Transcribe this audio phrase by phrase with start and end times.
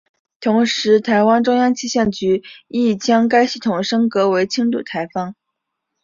[0.39, 5.35] 同时台湾中央气象局亦将该系统升格为轻度台风。